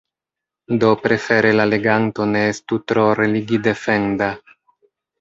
[0.83, 4.35] Do prefere la leganto ne estu tro religidefenda.